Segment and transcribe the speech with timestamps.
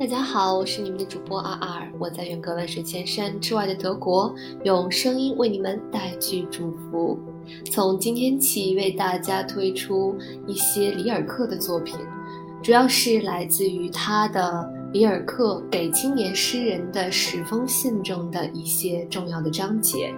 [0.00, 4.34] 大家好，我是你们的主播阿尔，我在远隔万水千山之外的德国，
[4.64, 7.18] 用声音为你们带去祝福。
[7.70, 10.16] 从今天起，为大家推出
[10.46, 11.96] 一些里尔克的作品，
[12.62, 20.14] 主要是来自于他的里尔克给青年诗人的十封信中的一些重要的章节。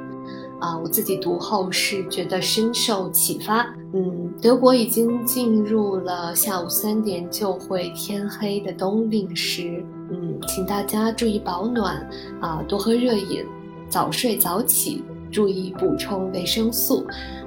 [0.63, 3.65] 啊，我自己读后是觉得深受启发。
[3.93, 9.85] 嗯，德国已经进入了下午三点就会天黑的冬令时。
[10.09, 12.09] 嗯，请大家注意保暖
[12.41, 13.45] 啊，多喝热饮，
[13.89, 17.05] 早睡早起，注意补充维生素。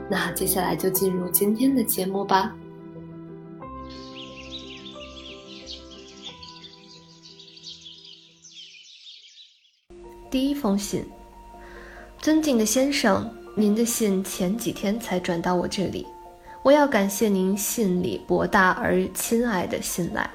[0.09, 2.53] 那接下来就进入今天的节目吧。
[10.29, 11.05] 第一封信。
[12.25, 16.07] 尊敬的先生，您的信前几天才转到我这里，
[16.63, 20.27] 我要感谢您信里博大而亲爱的信赖。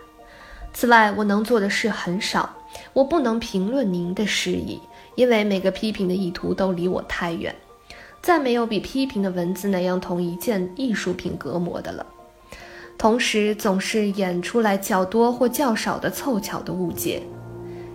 [0.72, 2.48] 此外，我能做的事很少，
[2.92, 4.78] 我不能评论您的诗意，
[5.16, 7.52] 因为每个批评的意图都离我太远。
[8.22, 12.06] 再没有比批评的文字那样同一件艺术品隔膜的了。
[12.96, 17.20] 同时，总是演出来较多或较少的凑巧的误解。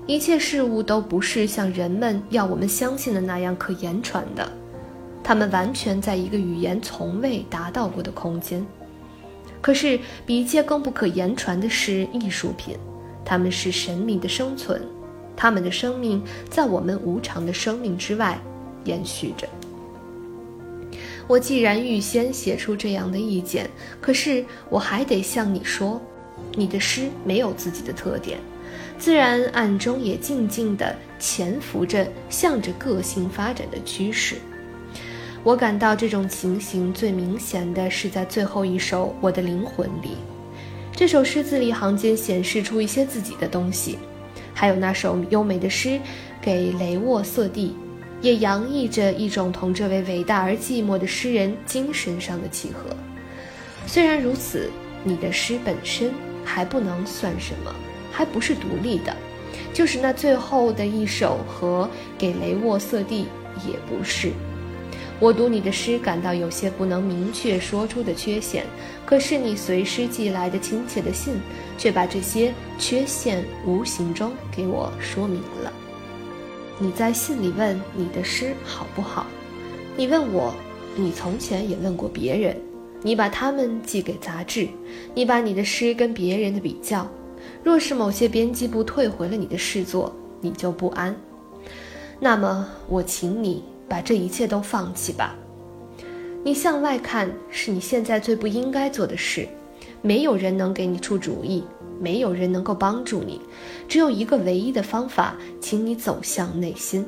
[0.07, 4.47] 一切事物都不是像人们要我们相信的那样可言传的，
[5.23, 8.63] 它们完全在一个语言从未达到过的空间。
[9.61, 12.77] 可是，比一切更不可言传的是艺术品，
[13.25, 14.79] 它们是神秘的生存，
[15.35, 18.39] 它们的生命在我们无常的生命之外
[18.83, 19.47] 延续着。
[21.27, 23.67] 我既然预先写出这样的意见，
[23.99, 25.99] 可是我还得向你说，
[26.55, 28.37] 你的诗没有自己的特点。
[28.97, 34.35] 自然暗中也静静地潜伏着，向着个性发展的趋势。
[35.43, 40.17] 我感到这种情形最明显的是在最后一首《我的灵魂》里。
[40.91, 43.99] 这首诗字里行间显示出一些自己的东西，
[44.53, 45.99] 还有那首优美的诗
[46.41, 47.75] 给雷沃瑟蒂，
[48.21, 52.95] 也洋溢着一种同这位伟大而寂寞的诗人精神上的契合。
[53.85, 54.71] 虽然如此，
[55.03, 56.11] 你的诗本身
[56.43, 57.75] 还不能算什么。
[58.15, 59.13] 还不是独立的，
[59.73, 63.27] 就是那最后的一首和给雷沃瑟蒂
[63.67, 64.31] 也不是。
[65.19, 68.63] 我读你的诗，感到有些不能明确说出的缺陷，
[69.05, 71.35] 可是你随诗寄来的亲切的信，
[71.77, 75.73] 却把这些缺陷无形中给我说明了。
[76.79, 79.25] 你在信里问你的诗好不好？
[79.97, 80.53] 你问我，
[80.95, 82.57] 你从前也问过别人，
[83.01, 84.67] 你把他们寄给杂志，
[85.13, 87.09] 你把你的诗跟别人的比较。
[87.63, 91.15] 若是某些编辑部退回了你的诗作，你就不安。
[92.19, 95.35] 那么，我请你把这一切都放弃吧。
[96.43, 99.47] 你向外看是你现在最不应该做的事。
[100.01, 101.63] 没有人能给你出主意，
[101.99, 103.41] 没有人能够帮助你。
[103.87, 107.03] 只有一个唯一的方法，请你走向内心，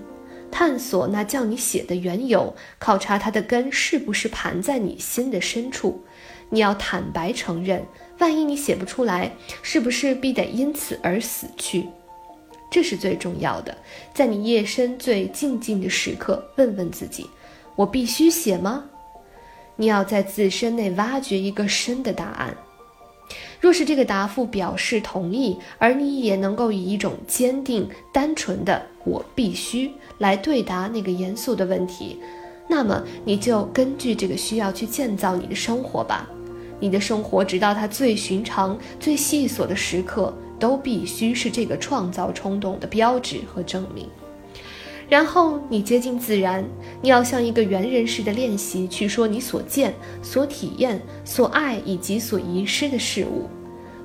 [0.50, 6.04] 探索那叫你写的缘由，考察它的根是不是盘在你心的深处。
[6.50, 7.86] 你要坦白承认。
[8.20, 9.32] 万一你写不出来，
[9.62, 11.88] 是不是必得因此而死去？
[12.72, 13.78] 这是最重要的。
[14.14, 17.30] 在你夜深最静静的时刻，问问自己：
[17.76, 18.86] 我必须写吗？
[19.76, 22.58] 你要在自身内挖掘一个深的答案。
[23.62, 32.20] 若是这个答复表示同意，而你也能够以一种坚定、单纯的“我必须”来对答那个严肃的问题，
[32.68, 36.28] 那么你就根据这个需要去建造你的生活吧。
[36.80, 44.08] 你的生活，直到它最寻常、最细琐的时刻，都必须是这个创造冲动的标志和证明。
[45.10, 46.66] 然后你接近自然，
[47.02, 53.48] 你要像一个猿人似的练习去说你所见、所体验、所爱以及所遗失的事物。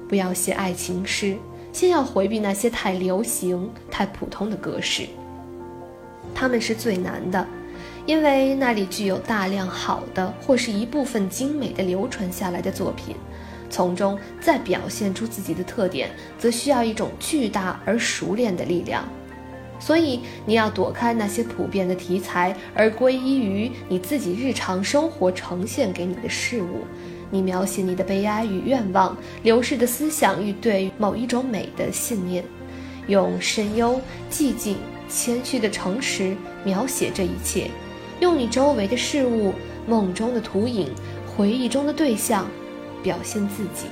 [0.08, 1.36] 不要写爱情诗，
[1.72, 5.04] 先要回避那些太流行、太普通的格式，
[6.34, 7.44] 他们是最难的。
[8.04, 13.14] 因为那里具有大量好的或是一部分精美的流传下来的作品，
[13.70, 19.04] 从中再表现出自己的特点，则需要一种巨大而熟练的力量。
[19.78, 26.84] 所以你要躲开那些普遍的题材，而归依于你自己日常生活呈现给你的事物。
[27.30, 32.44] 你描写你的悲哀与愿望，流逝的思想与对某一种美的信念，
[33.06, 34.00] 用深幽、
[34.30, 34.76] 寂静、
[35.08, 37.70] 谦虚的诚实描写这一切。
[38.22, 39.52] 用你周围的事物、
[39.84, 40.88] 梦中的图影、
[41.26, 42.46] 回忆中的对象，
[43.02, 43.86] 表现自己。